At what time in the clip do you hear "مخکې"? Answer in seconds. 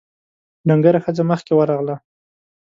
1.31-1.53